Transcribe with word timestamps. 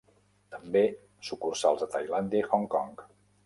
També 0.55 0.81
sucursals 1.29 1.87
a 1.89 1.91
Tailàndia 1.97 2.45
i 2.45 2.51
Hong 2.51 2.69
Kong. 2.77 3.01